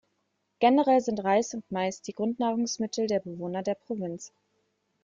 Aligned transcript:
Generell 0.61 0.99
sind 1.01 1.23
Reis 1.23 1.53
und 1.53 1.69
Mais 1.69 2.01
die 2.01 2.13
Grundnahrungsmittel 2.13 3.05
der 3.05 3.19
Bewohner 3.19 3.61
der 3.61 3.75
Provinz. 3.75 4.33